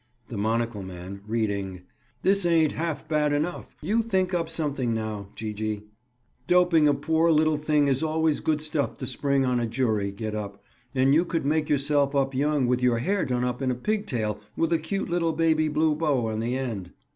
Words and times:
The 0.29 0.35
monocle 0.37 0.81
man, 0.81 1.21
reading: 1.27 1.83
"'This 2.23 2.43
ain't 2.47 2.71
half 2.71 3.07
bad 3.07 3.31
enough. 3.31 3.75
You 3.83 4.01
think 4.01 4.33
up 4.33 4.49
something 4.49 4.95
now, 4.95 5.27
Gee 5.35 5.53
gee.' 5.53 5.83
"'Doping 6.47 6.87
a 6.87 6.95
poor 6.95 7.29
little 7.29 7.59
thing 7.59 7.87
is 7.87 8.01
always 8.01 8.39
good 8.39 8.61
stuff 8.63 8.97
to 8.97 9.05
spring 9.05 9.45
on 9.45 9.59
a 9.59 9.67
jury, 9.67 10.11
Gid 10.11 10.33
up. 10.33 10.63
And 10.95 11.13
you 11.13 11.23
could 11.23 11.45
make 11.45 11.69
yourself 11.69 12.15
up 12.15 12.33
young 12.33 12.65
with 12.65 12.81
your 12.81 12.97
hair 12.97 13.25
done 13.25 13.43
up 13.43 13.61
in 13.61 13.69
a 13.69 13.75
pigtail, 13.75 14.39
with 14.57 14.73
a 14.73 14.79
cute 14.79 15.07
little 15.07 15.33
baby 15.33 15.67
blue 15.67 15.93
bow 15.93 16.29
on 16.31 16.39
the 16.39 16.57
end. 16.57 16.93